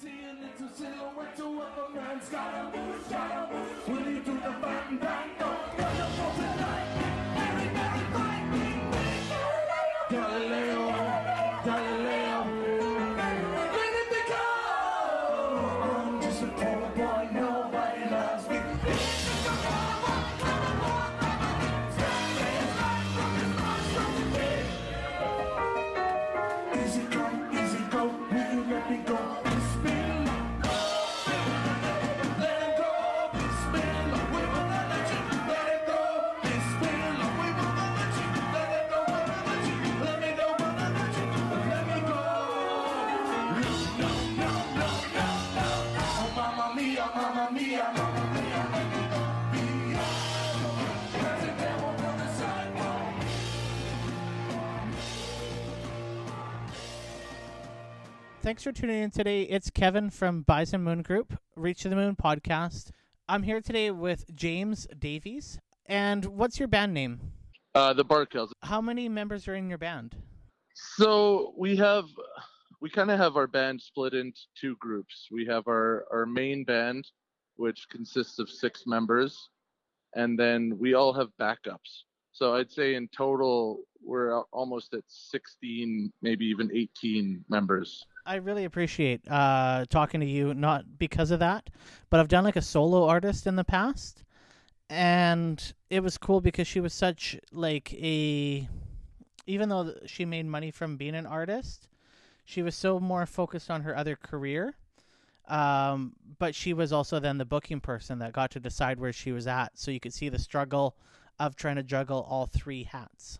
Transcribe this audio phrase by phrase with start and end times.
[0.00, 3.88] see a little silhouette of a man's gotta move, gotta move.
[3.88, 5.30] Will he do the bang bang?
[5.38, 7.03] Don't wonderful tonight.
[58.44, 59.44] Thanks for tuning in today.
[59.44, 62.90] It's Kevin from Bison Moon Group, Reach to the Moon podcast.
[63.26, 65.58] I'm here today with James Davies.
[65.86, 67.32] And what's your band name?
[67.74, 68.50] Uh, the Barkells.
[68.62, 70.16] How many members are in your band?
[70.74, 72.04] So we have,
[72.82, 75.28] we kind of have our band split into two groups.
[75.32, 77.06] We have our our main band,
[77.56, 79.48] which consists of six members,
[80.16, 82.02] and then we all have backups.
[82.32, 88.04] So I'd say in total we're almost at 16, maybe even 18 members.
[88.26, 91.68] I really appreciate uh, talking to you, not because of that,
[92.08, 94.24] but I've done like a solo artist in the past,
[94.88, 98.66] and it was cool because she was such like a,
[99.46, 101.88] even though she made money from being an artist,
[102.46, 104.74] she was so more focused on her other career.
[105.46, 109.32] Um, but she was also then the booking person that got to decide where she
[109.32, 110.96] was at, so you could see the struggle
[111.38, 113.38] of trying to juggle all three hats.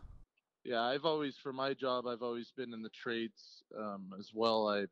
[0.65, 4.69] Yeah, I've always for my job I've always been in the trades um, as well.
[4.69, 4.87] I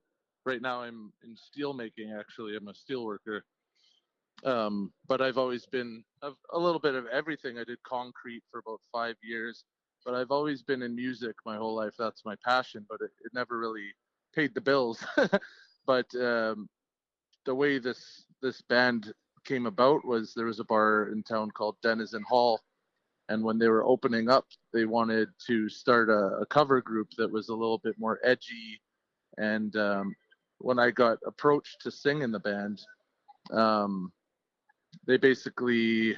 [0.45, 2.57] right now I'm in steel making actually.
[2.57, 3.45] I'm a steel worker.
[4.45, 7.59] Um, but I've always been a little bit of everything.
[7.59, 9.65] I did concrete for about five years,
[10.05, 11.95] but I've always been in music my whole life.
[11.99, 13.95] That's my passion, but it, it never really
[14.35, 15.05] paid the bills.
[15.87, 16.69] but um,
[17.45, 19.13] the way this this band
[19.45, 22.61] came about was there was a bar in town called Denizen Hall,
[23.29, 27.31] and when they were opening up, they wanted to start a, a cover group that
[27.31, 28.81] was a little bit more edgy.
[29.39, 30.15] And um,
[30.59, 32.81] when I got approached to sing in the band,
[33.53, 34.13] um,
[35.07, 36.17] they basically,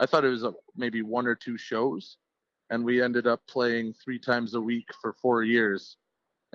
[0.00, 2.16] I thought it was a, maybe one or two shows,
[2.70, 5.96] and we ended up playing three times a week for four years,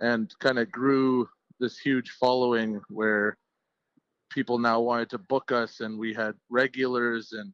[0.02, 1.30] and kind of grew
[1.60, 3.38] this huge following where
[4.30, 7.54] people now wanted to book us, and we had regulars, and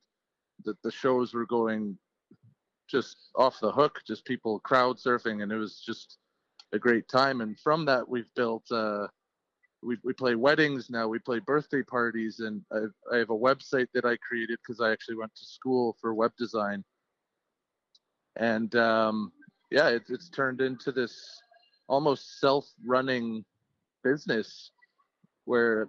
[0.63, 1.97] the, the shows were going
[2.87, 6.17] just off the hook, just people crowd surfing, and it was just
[6.73, 7.41] a great time.
[7.41, 8.69] And from that, we've built.
[8.71, 9.07] Uh,
[9.81, 11.07] we we play weddings now.
[11.07, 14.91] We play birthday parties, and I, I have a website that I created because I
[14.91, 16.83] actually went to school for web design.
[18.37, 19.31] And um,
[19.71, 21.39] yeah, it, it's turned into this
[21.87, 23.45] almost self-running
[24.03, 24.71] business
[25.45, 25.87] where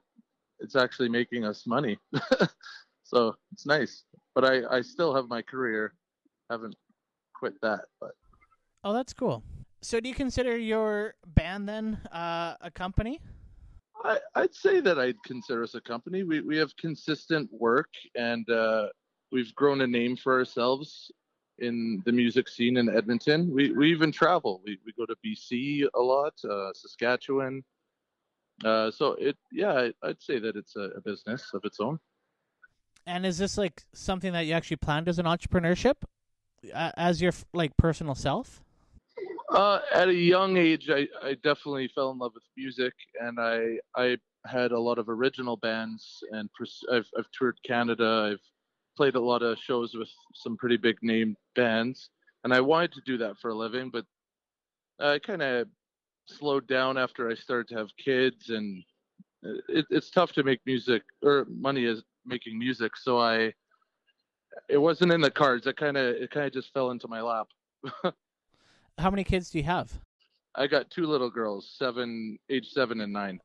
[0.60, 1.98] it's actually making us money.
[3.02, 4.04] so it's nice.
[4.34, 5.94] But I I still have my career.
[6.50, 6.76] Haven't
[7.38, 8.12] quit that, but
[8.86, 9.42] Oh, that's cool.
[9.82, 13.20] So, do you consider your band then uh, a company?
[14.04, 16.22] I, I'd say that I'd consider us a company.
[16.22, 18.86] We we have consistent work and uh,
[19.32, 21.10] we've grown a name for ourselves
[21.58, 23.52] in the music scene in Edmonton.
[23.52, 24.62] We we even travel.
[24.64, 27.64] We we go to BC a lot, uh, Saskatchewan.
[28.64, 31.98] Uh, so it yeah, I, I'd say that it's a, a business of its own.
[33.06, 35.94] And is this like something that you actually planned as an entrepreneurship,
[36.72, 38.62] uh, as your like personal self?
[39.50, 43.78] Uh, at a young age, I, I definitely fell in love with music, and I
[43.96, 44.16] I
[44.46, 48.30] had a lot of original bands, and pers- I've I've toured Canada.
[48.32, 48.44] I've
[48.96, 52.10] played a lot of shows with some pretty big name bands,
[52.44, 54.04] and I wanted to do that for a living, but
[54.98, 55.68] I kind of
[56.26, 58.82] slowed down after I started to have kids, and
[59.68, 62.96] it, it's tough to make music or money is making music.
[62.96, 63.52] So I,
[64.68, 65.66] it wasn't in the cards.
[65.66, 67.48] It kind of it kind of just fell into my lap.
[68.98, 69.92] How many kids do you have?
[70.54, 73.40] I got two little girls, seven, age seven and nine.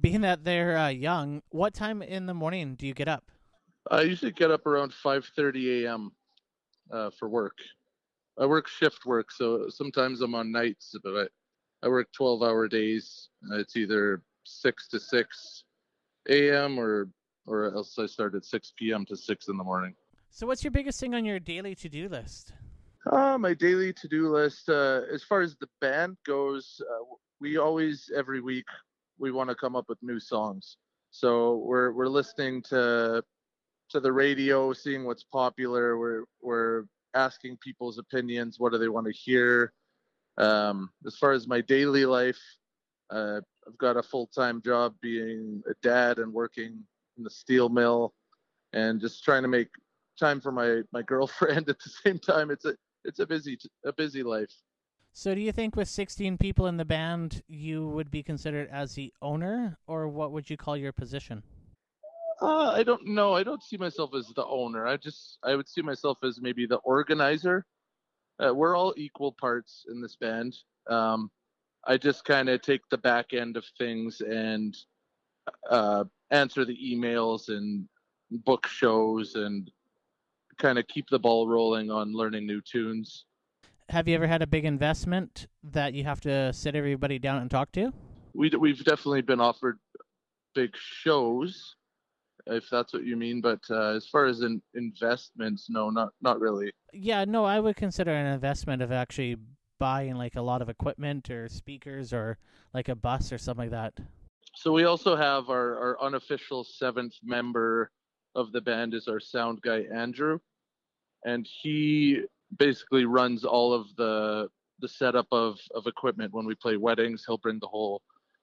[0.00, 3.24] Being that they're uh, young, what time in the morning do you get up?
[3.90, 6.12] I usually get up around 5:30 a.m.
[6.90, 7.58] Uh, for work.
[8.38, 13.30] I work shift work, so sometimes I'm on nights, but I, I work 12-hour days.
[13.52, 15.64] It's either 6 to 6
[16.28, 16.78] a.m.
[16.78, 17.08] or
[17.46, 19.04] or else I start at 6 p.m.
[19.06, 19.94] to 6 in the morning.
[20.36, 22.52] So, what's your biggest thing on your daily to do list?
[23.10, 27.04] Uh, my daily to-do list, uh, as far as the band goes, uh,
[27.40, 28.66] we always every week
[29.18, 30.76] we want to come up with new songs.
[31.10, 33.24] So we're we're listening to
[33.88, 35.96] to the radio, seeing what's popular.
[35.96, 36.84] We're we're
[37.14, 38.56] asking people's opinions.
[38.60, 39.72] What do they want to hear?
[40.36, 42.42] Um, as far as my daily life,
[43.08, 46.84] uh, I've got a full time job being a dad and working
[47.16, 48.12] in the steel mill,
[48.74, 49.68] and just trying to make
[50.16, 52.50] time for my my girlfriend at the same time.
[52.50, 52.74] It's a
[53.04, 54.52] it's a busy a busy life.
[55.12, 58.94] So, do you think with 16 people in the band, you would be considered as
[58.94, 61.42] the owner, or what would you call your position?
[62.42, 63.32] Uh, I don't know.
[63.32, 64.86] I don't see myself as the owner.
[64.86, 67.64] I just I would see myself as maybe the organizer.
[68.38, 70.54] Uh, we're all equal parts in this band.
[70.90, 71.30] Um,
[71.86, 74.76] I just kind of take the back end of things and
[75.70, 77.88] uh, answer the emails and
[78.30, 79.70] book shows and
[80.58, 83.24] kind of keep the ball rolling on learning new tunes.
[83.88, 87.50] Have you ever had a big investment that you have to sit everybody down and
[87.50, 87.92] talk to?
[88.34, 89.78] We we've definitely been offered
[90.54, 91.76] big shows,
[92.46, 93.40] if that's what you mean.
[93.40, 96.72] But uh, as far as in investments, no, not not really.
[96.92, 99.36] Yeah, no, I would consider an investment of actually
[99.78, 102.38] buying like a lot of equipment or speakers or
[102.74, 104.04] like a bus or something like that.
[104.54, 107.90] So we also have our, our unofficial seventh member
[108.36, 110.38] of the band is our sound guy Andrew,
[111.24, 112.22] and he
[112.58, 114.48] basically runs all of the
[114.80, 117.24] the setup of of equipment when we play weddings.
[117.26, 118.02] He'll bring the whole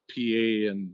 [0.09, 0.93] PA and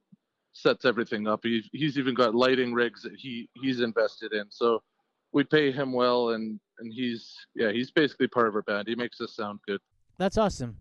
[0.53, 1.39] sets everything up.
[1.43, 4.45] He, he's even got lighting rigs that he he's invested in.
[4.49, 4.83] So
[5.31, 8.87] we pay him well, and and he's yeah he's basically part of our band.
[8.87, 9.79] He makes us sound good.
[10.17, 10.77] That's awesome.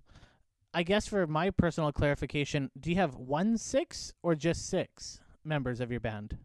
[0.75, 5.81] I guess for my personal clarification, do you have one six or just six members
[5.81, 6.37] of your band?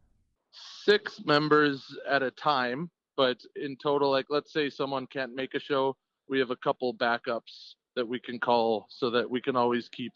[0.83, 5.59] Six members at a time, but in total, like let's say someone can't make a
[5.59, 5.95] show,
[6.29, 10.13] we have a couple backups that we can call so that we can always keep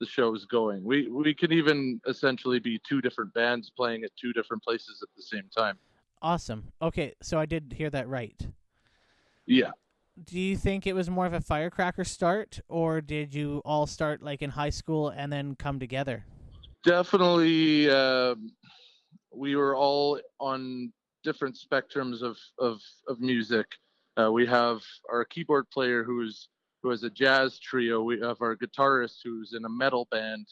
[0.00, 0.84] the shows going.
[0.84, 5.08] We we can even essentially be two different bands playing at two different places at
[5.16, 5.78] the same time.
[6.20, 6.72] Awesome.
[6.80, 8.46] Okay, so I did hear that right.
[9.46, 9.70] Yeah.
[10.22, 14.22] Do you think it was more of a firecracker start, or did you all start
[14.22, 16.26] like in high school and then come together?
[16.82, 18.50] definitely um
[19.34, 20.92] we were all on
[21.24, 23.66] different spectrums of of, of music.
[24.20, 26.48] Uh, we have our keyboard player who's
[26.82, 28.02] who has a jazz trio.
[28.02, 30.46] We have our guitarist who's in a metal band.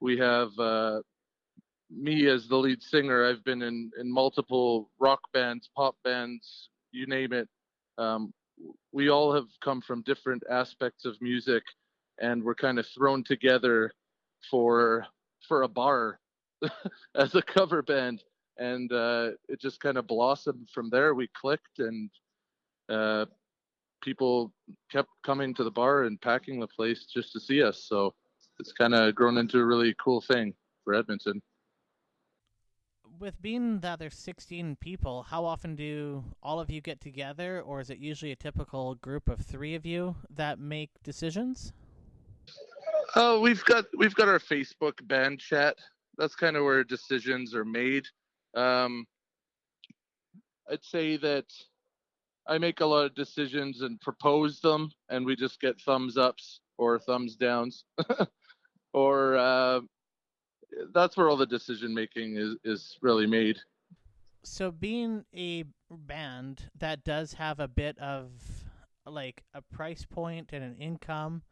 [0.00, 1.00] We have uh,
[1.90, 3.26] me as the lead singer.
[3.26, 7.48] I've been in in multiple rock bands pop bands you name it.
[7.98, 8.32] Um,
[8.92, 11.62] we all have come from different aspects of music
[12.20, 13.92] and we're kind of thrown together
[14.50, 15.06] for
[15.46, 16.18] for a bar
[17.14, 18.22] as a cover band
[18.58, 22.10] and uh, it just kind of blossomed from there we clicked and
[22.88, 23.26] uh,
[24.02, 24.52] people
[24.90, 28.14] kept coming to the bar and packing the place just to see us so
[28.58, 30.54] it's kind of grown into a really cool thing
[30.84, 31.42] for edmonton
[33.18, 37.80] With being that there's 16 people, how often do all of you get together, or
[37.80, 41.72] is it usually a typical group of three of you that make decisions?
[43.14, 45.76] Oh, we've got we've got our Facebook band chat.
[46.18, 48.06] That's kind of where decisions are made.
[48.54, 49.06] Um,
[50.70, 51.46] I'd say that
[52.46, 56.60] I make a lot of decisions and propose them, and we just get thumbs ups
[56.78, 57.84] or thumbs downs,
[58.92, 59.80] or uh,
[60.92, 63.58] that's where all the decision making is is really made.
[64.44, 68.30] So, being a band that does have a bit of
[69.04, 71.42] like a price point and an income,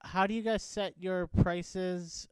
[0.00, 2.28] how do you guys set your prices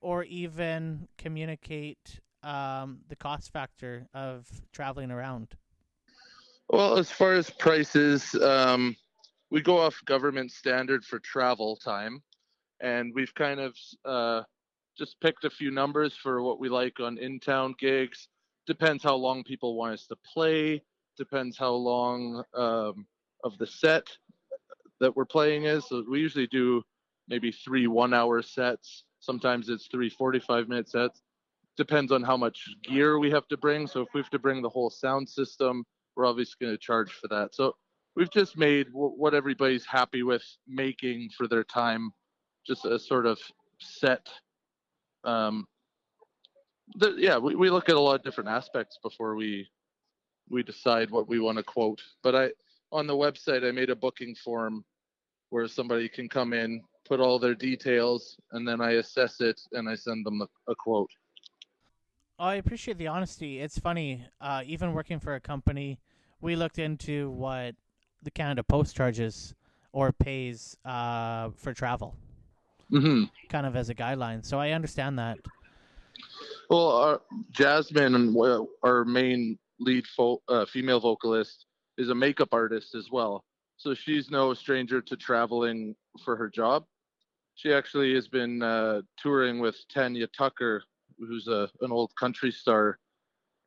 [0.00, 5.56] or even communicate um, the cost factor of traveling around?
[6.68, 8.96] Well, as far as prices, um,
[9.50, 12.22] we go off government standard for travel time,
[12.80, 14.42] and we've kind of uh,
[14.98, 18.28] just picked a few numbers for what we like on in-town gigs.
[18.66, 20.82] Depends how long people want us to play.
[21.16, 23.06] Depends how long um,
[23.44, 24.06] of the set
[25.00, 25.86] that we're playing is.
[25.88, 26.82] So we usually do
[27.28, 29.04] maybe three one-hour sets.
[29.26, 31.22] Sometimes it's three 45-minute sets.
[31.76, 33.88] Depends on how much gear we have to bring.
[33.88, 37.12] So if we have to bring the whole sound system, we're obviously going to charge
[37.12, 37.54] for that.
[37.54, 37.74] So
[38.14, 42.12] we've just made w- what everybody's happy with making for their time,
[42.64, 43.38] just a sort of
[43.80, 44.28] set.
[45.24, 45.66] Um,
[46.94, 49.68] the, yeah, we, we look at a lot of different aspects before we
[50.48, 52.00] we decide what we want to quote.
[52.22, 52.50] But I
[52.92, 54.84] on the website I made a booking form
[55.50, 59.88] where somebody can come in, put all their details, and then I assess it and
[59.88, 61.10] I send them a, a quote.
[62.38, 63.60] I appreciate the honesty.
[63.60, 65.98] It's funny, uh, even working for a company,
[66.40, 67.74] we looked into what
[68.22, 69.54] the Canada Post charges
[69.92, 72.16] or pays uh, for travel,
[72.90, 74.44] hmm kind of as a guideline.
[74.44, 75.38] So I understand that.
[76.68, 77.22] Well, our,
[77.52, 78.36] Jasmine,
[78.82, 83.44] our main lead fo- uh, female vocalist, is a makeup artist as well.
[83.78, 85.94] So she's no stranger to traveling
[86.24, 86.84] for her job.
[87.56, 90.82] She actually has been uh, touring with Tanya Tucker,
[91.18, 92.98] who's a, an old country star,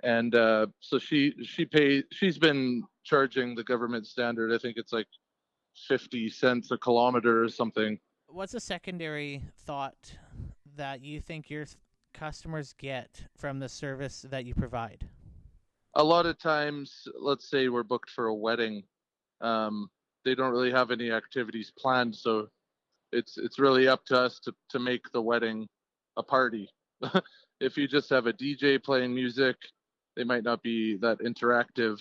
[0.03, 4.53] and uh, so she she pay she's been charging the government standard.
[4.53, 5.08] I think it's like
[5.88, 8.00] fifty cents a kilometer or something.
[8.27, 10.15] What's a secondary thought
[10.75, 11.65] that you think your
[12.13, 15.10] customers get from the service that you provide?
[15.96, 18.84] a lot of times, let's say we're booked for a wedding,
[19.41, 19.89] um,
[20.25, 22.48] they don't really have any activities planned, so
[23.12, 25.68] it's it's really up to us to to make the wedding
[26.18, 26.70] a party.
[27.60, 29.56] if you just have a DJ playing music,
[30.16, 32.00] they might not be that interactive.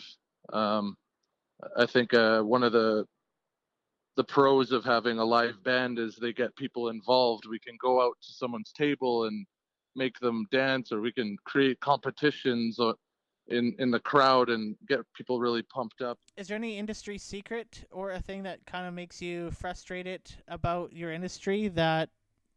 [0.52, 0.96] Um,
[1.76, 3.06] I think uh, one of the
[4.16, 7.46] the pros of having a live band is they get people involved.
[7.48, 9.46] We can go out to someone's table and
[9.94, 12.94] make them dance, or we can create competitions or
[13.48, 16.18] in in the crowd and get people really pumped up.
[16.36, 20.92] Is there any industry secret or a thing that kind of makes you frustrated about
[20.92, 22.10] your industry that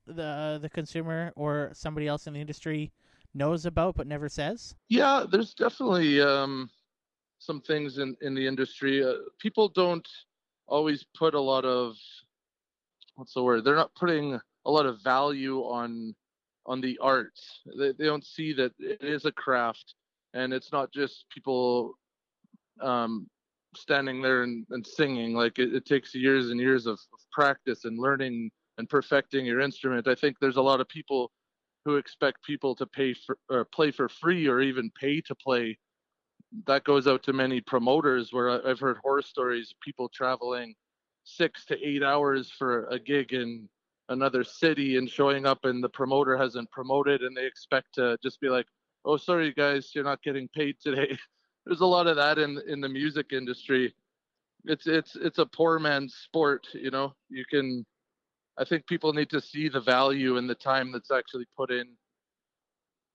[0.05, 2.91] the the consumer or somebody else in the industry
[3.33, 4.75] knows about but never says?
[4.89, 6.69] Yeah, there's definitely um,
[7.39, 9.03] some things in in the industry.
[9.03, 10.07] Uh, people don't
[10.67, 11.95] always put a lot of
[13.15, 13.63] what's the word?
[13.63, 16.15] They're not putting a lot of value on
[16.65, 17.39] on the art.
[17.77, 19.95] They they don't see that it is a craft
[20.33, 21.93] and it's not just people
[22.81, 23.27] um,
[23.75, 25.33] standing there and, and singing.
[25.33, 29.59] Like it, it, takes years and years of, of practice and learning and perfecting your
[29.59, 30.07] instrument.
[30.07, 31.31] I think there's a lot of people
[31.85, 35.77] who expect people to pay for or play for free or even pay to play.
[36.67, 40.75] That goes out to many promoters where I've heard horror stories, people traveling
[41.23, 43.69] six to eight hours for a gig in
[44.09, 48.41] another city and showing up and the promoter hasn't promoted and they expect to just
[48.41, 48.65] be like,
[49.05, 51.17] oh sorry guys you're not getting paid today.
[51.65, 53.93] There's a lot of that in in the music industry.
[54.65, 57.13] It's it's it's a poor man's sport you know?
[57.29, 57.85] You can
[58.57, 61.87] i think people need to see the value and the time that's actually put in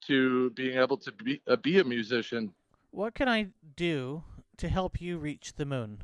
[0.07, 2.53] to being able to be uh, be a musician.
[2.91, 4.23] What can i do
[4.57, 6.03] to help you reach the moon?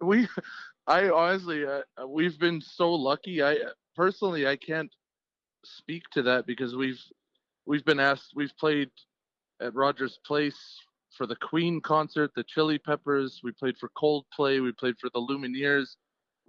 [0.00, 0.28] We
[0.86, 3.42] i honestly uh, we've been so lucky.
[3.42, 3.56] I
[3.94, 4.92] personally i can't
[5.64, 7.02] speak to that because we've
[7.70, 8.32] we've been asked.
[8.34, 8.90] We've played
[9.62, 10.58] at Rogers Place
[11.16, 13.42] for the Queen concert, the Chili Peppers.
[13.44, 14.60] We played for Coldplay.
[14.60, 15.94] We played for the Lumineers.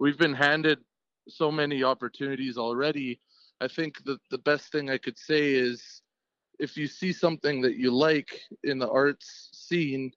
[0.00, 0.80] We've been handed
[1.28, 3.20] so many opportunities already.
[3.60, 6.02] I think that the best thing I could say is
[6.58, 10.10] if you see something that you like in the arts scene,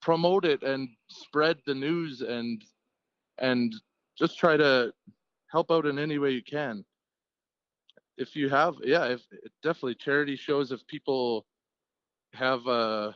[0.00, 2.64] promote it and spread the news and
[3.40, 3.74] and
[4.18, 4.94] just try to
[5.52, 6.82] help out in any way you can
[8.16, 9.22] if you have yeah if
[9.62, 11.46] definitely charity shows if people
[12.32, 13.14] have a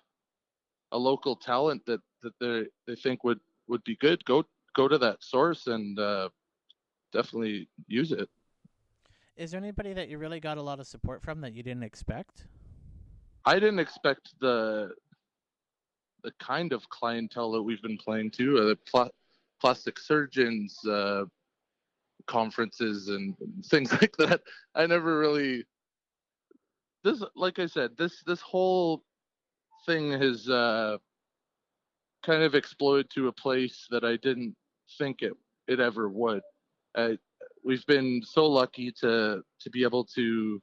[0.92, 4.98] a local talent that that they they think would would be good go go to
[4.98, 6.28] that source and uh,
[7.12, 8.28] definitely use it.
[9.36, 11.82] Is there anybody that you really got a lot of support from that you didn't
[11.82, 12.44] expect?
[13.44, 14.92] I didn't expect the
[16.22, 19.10] the kind of clientele that we've been playing to uh, the pl-
[19.60, 21.24] plastic surgeons uh,
[22.28, 23.34] conferences and
[23.66, 24.40] things like that.
[24.74, 25.64] I never really
[27.04, 29.02] this like I said, this this whole
[29.86, 30.98] thing has uh
[32.24, 34.54] kind of exploded to a place that I didn't
[34.98, 35.32] think it
[35.66, 36.42] it ever would.
[36.96, 37.18] I,
[37.64, 40.60] we've been so lucky to to be able to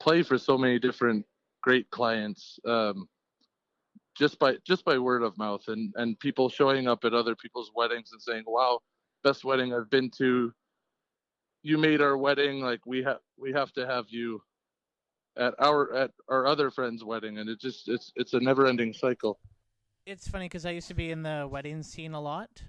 [0.00, 1.24] play for so many different
[1.62, 3.08] great clients um,
[4.16, 7.72] just by just by word of mouth and and people showing up at other people's
[7.74, 8.78] weddings and saying wow
[9.24, 10.52] best wedding i've been to
[11.66, 14.40] you made our wedding like we have we have to have you
[15.36, 18.92] at our at our other friend's wedding and it just it's it's a never ending
[18.92, 19.40] cycle.
[20.06, 22.62] It's funny because i used to be in the wedding scene a lot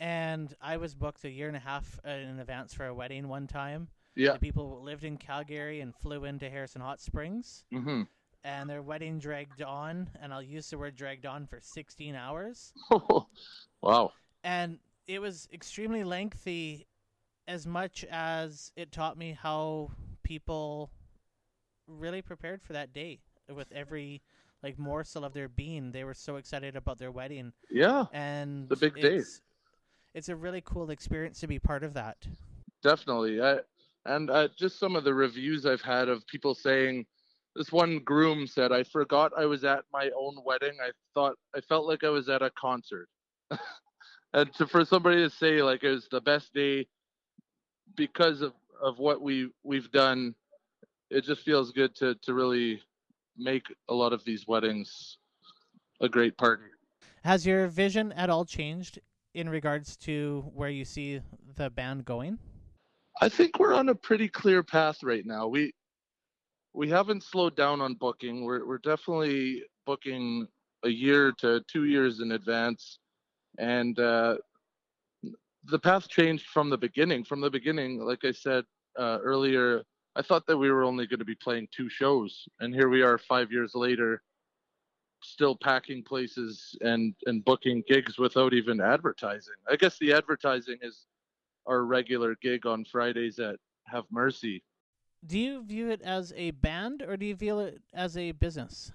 [0.00, 3.46] and i was booked a year and a half in advance for a wedding one
[3.46, 3.86] time.
[4.16, 4.32] Yeah.
[4.32, 7.64] The people lived in calgary and flew into harrison hot springs.
[7.72, 8.02] Mm-hmm.
[8.42, 12.72] and their wedding dragged on and i'll use the word dragged on for 16 hours.
[13.82, 14.12] Wow.
[14.44, 16.86] And it was extremely lengthy
[17.50, 19.90] as much as it taught me how
[20.22, 20.88] people
[21.88, 23.18] really prepared for that day
[23.52, 24.22] with every
[24.62, 25.90] like morsel of their being.
[25.90, 27.52] They were so excited about their wedding.
[27.68, 28.04] Yeah.
[28.12, 29.22] And the big day
[30.14, 32.16] it's a really cool experience to be part of that.
[32.84, 33.42] Definitely.
[33.42, 33.58] I,
[34.06, 37.04] and uh, just some of the reviews i've had of people saying
[37.54, 40.76] this one groom said i forgot i was at my own wedding.
[40.82, 43.08] I thought i felt like i was at a concert.
[44.32, 46.86] And to, for somebody to say like it was the best day
[47.96, 50.34] because of, of what we we've done
[51.10, 52.80] it just feels good to to really
[53.36, 55.18] make a lot of these weddings
[56.00, 56.64] a great party.
[57.24, 58.98] Has your vision at all changed
[59.34, 61.20] in regards to where you see
[61.56, 62.38] the band going?
[63.20, 65.46] I think we're on a pretty clear path right now.
[65.46, 65.72] We
[66.72, 68.44] we haven't slowed down on booking.
[68.44, 70.46] We're we're definitely booking
[70.84, 72.98] a year to two years in advance,
[73.58, 74.36] and uh,
[75.64, 77.24] the path changed from the beginning.
[77.24, 78.64] From the beginning, like I said
[78.98, 79.82] uh, earlier,
[80.16, 83.02] I thought that we were only going to be playing two shows, and here we
[83.02, 84.22] are five years later,
[85.22, 89.54] still packing places and and booking gigs without even advertising.
[89.70, 91.06] I guess the advertising is
[91.66, 94.62] our regular gig on Fridays at Have Mercy.
[95.26, 98.90] Do you view it as a band or do you view it as a business?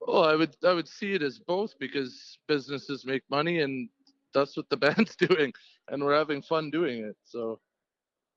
[0.00, 3.88] Well, I would I would see it as both because businesses make money and
[4.34, 5.52] that's what the band's doing
[5.90, 7.16] and we're having fun doing it.
[7.24, 7.60] So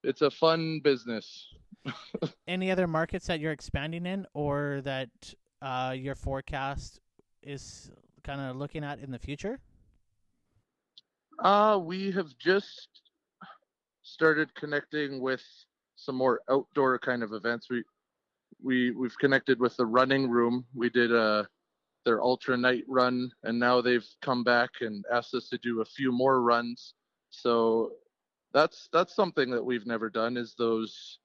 [0.03, 1.48] it's a fun business.
[2.48, 5.10] Any other markets that you're expanding in or that
[5.62, 7.00] uh, your forecast
[7.43, 7.91] is
[8.24, 9.60] kind of looking at in the future?
[11.43, 12.89] Uh we have just
[14.03, 15.43] started connecting with
[15.95, 17.67] some more outdoor kind of events.
[17.69, 17.83] We
[18.63, 20.65] we we've connected with the running room.
[20.75, 21.48] We did a
[22.05, 25.86] their ultra night run and now they've come back and asked us to do a
[25.86, 26.93] few more runs.
[27.29, 27.91] So
[28.53, 31.20] that's that's something that we've never done is those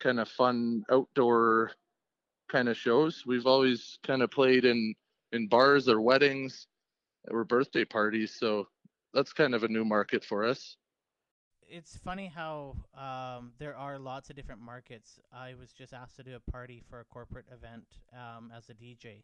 [0.00, 1.72] kind of fun outdoor
[2.50, 3.24] kind of shows.
[3.26, 4.94] We've always kind of played in
[5.32, 6.66] in bars or weddings
[7.30, 8.66] or birthday parties, so
[9.14, 10.76] that's kind of a new market for us.
[11.68, 15.20] It's funny how um, there are lots of different markets.
[15.32, 18.74] I was just asked to do a party for a corporate event um, as a
[18.74, 19.22] DJ,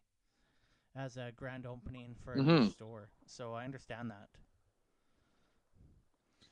[0.99, 2.71] as a grand opening for a new Mhm.
[2.71, 3.09] store.
[3.25, 4.29] So I understand that.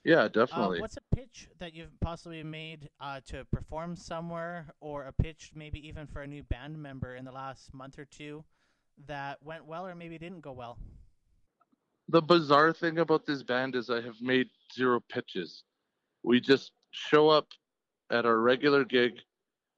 [0.04, 0.80] Yeah, Uh, definitely.
[0.80, 5.86] what's a pitch that you've possibly made uh, to perform somewhere, or a pitch maybe
[5.86, 8.46] even for a new band member in the last month or two
[9.06, 10.80] that went well or maybe didn't go well?
[12.10, 15.66] the bizarre thing about this band is I have made zero pitches.
[16.24, 17.52] We just show up
[18.10, 19.22] at our regular gig,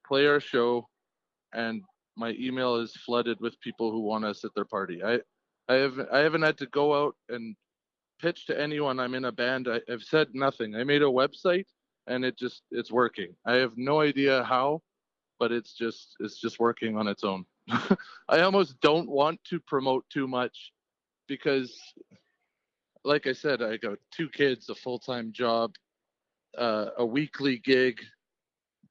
[0.06, 0.88] play our show,
[1.52, 1.84] and
[2.16, 5.02] my email is flooded with people who want us at their party.
[5.02, 5.20] I
[5.68, 7.56] I have I haven't had to go out and
[8.20, 9.68] pitch to anyone I'm in a band.
[9.68, 10.74] I, I've said nothing.
[10.74, 11.66] I made a website
[12.06, 13.34] and it just it's working.
[13.46, 14.82] I have no idea how,
[15.38, 17.44] but it's just it's just working on its own.
[18.28, 20.72] I almost don't want to promote too much
[21.28, 21.78] because
[23.04, 25.74] like I said, I got two kids, a full time job,
[26.58, 28.00] uh, a weekly gig,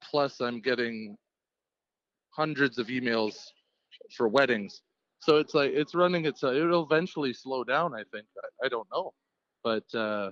[0.01, 1.17] plus I'm getting
[2.43, 3.36] hundreds of emails
[4.15, 4.82] for weddings.
[5.19, 6.43] So it's like it's running its.
[6.43, 7.93] Uh, it'll eventually slow down.
[7.93, 8.25] I think.
[8.41, 9.13] I, I don't know,
[9.63, 10.32] but uh,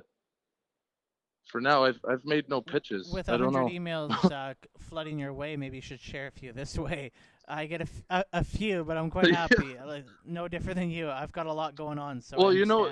[1.52, 3.12] for now, I've I've made no pitches.
[3.13, 6.78] With a hundred emails uh, flooding your way, maybe you should share a few this
[6.78, 7.12] way.
[7.50, 9.36] I get a, f- a, a few, but I'm quite Yeah.
[9.48, 9.78] happy.
[9.86, 11.10] Like, no different than you.
[11.10, 12.89] I've got a lot going on, so Well, you know-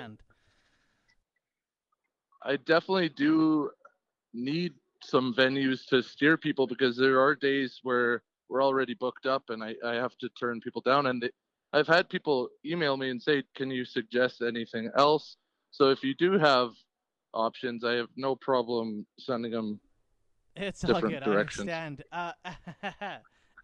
[2.42, 3.70] I definitely do
[4.32, 9.44] need some venues to steer people because there are days where we're already booked up
[9.48, 11.06] and I, I have to turn people down.
[11.06, 11.30] And they,
[11.72, 15.36] I've had people email me and say, Can you suggest anything else?
[15.70, 16.70] So if you do have
[17.34, 19.80] options, I have no problem sending them.
[20.54, 21.22] It's all good.
[21.22, 21.68] directions.
[21.68, 22.04] I understand.
[22.10, 22.32] Uh,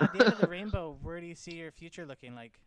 [0.00, 2.58] at the end of the rainbow, where do you see your future looking like?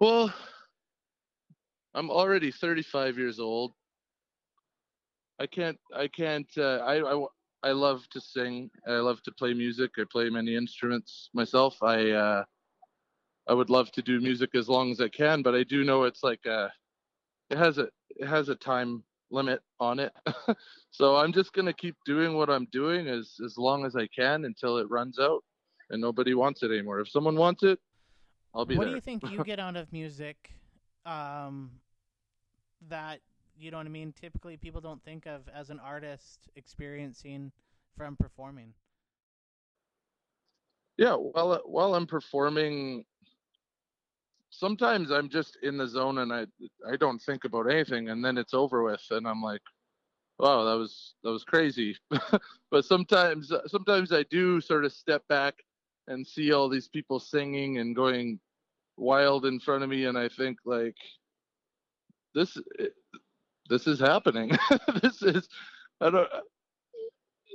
[0.00, 0.34] Well,
[1.94, 3.72] I'm already 35 years old.
[5.38, 5.78] I can't.
[5.94, 6.48] I can't.
[6.56, 7.26] Uh, I, I
[7.64, 8.70] I love to sing.
[8.86, 9.92] I love to play music.
[9.98, 11.82] I play many instruments myself.
[11.82, 12.44] I uh,
[13.48, 16.04] I would love to do music as long as I can, but I do know
[16.04, 16.70] it's like a,
[17.48, 20.12] it has a it has a time limit on it.
[20.90, 24.44] so I'm just gonna keep doing what I'm doing as as long as I can
[24.44, 25.42] until it runs out
[25.88, 27.00] and nobody wants it anymore.
[27.00, 27.78] If someone wants it,
[28.54, 28.90] I'll be what there.
[28.90, 30.50] do you think you get out of music
[31.06, 31.70] um,
[32.90, 33.20] that
[33.56, 34.12] you know what I mean?
[34.12, 37.52] Typically, people don't think of as an artist experiencing
[37.96, 38.74] from performing.
[40.96, 43.04] yeah while uh, while i'm performing
[44.50, 46.46] sometimes i'm just in the zone and i
[46.90, 49.62] i don't think about anything and then it's over with and i'm like
[50.38, 51.96] wow that was that was crazy
[52.70, 55.54] but sometimes uh, sometimes i do sort of step back
[56.08, 58.38] and see all these people singing and going
[58.96, 60.96] wild in front of me and i think like
[62.34, 62.56] this
[63.68, 64.50] this is happening
[65.02, 65.48] this is
[66.00, 66.28] i don't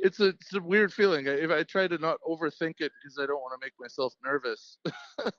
[0.02, 1.28] it's a it's a weird feeling.
[1.28, 4.14] I- If I try to not overthink it because I don't want to make myself
[4.24, 4.78] nervous.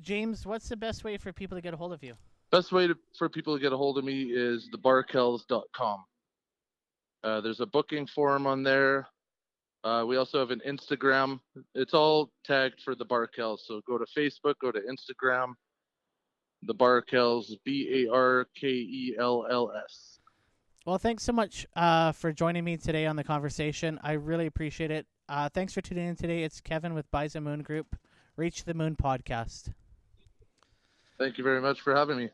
[0.00, 2.14] James, what's the best way for people to get a hold of you?
[2.50, 6.04] Best way to, for people to get a hold of me is thebarkells.com.
[7.24, 9.08] Uh, there's a booking form on there.
[9.82, 11.40] Uh, we also have an Instagram.
[11.74, 13.60] It's all tagged for the Barkells.
[13.64, 15.54] So go to Facebook, go to Instagram.
[16.66, 20.18] The Barkells, B A R K E L L S.
[20.84, 23.98] Well, thanks so much uh, for joining me today on the conversation.
[24.02, 25.06] I really appreciate it.
[25.28, 26.44] Uh, thanks for tuning in today.
[26.44, 27.96] It's Kevin with Bison Moon Group,
[28.36, 29.72] Reach the Moon podcast.
[31.18, 32.30] Thank you very much for having me.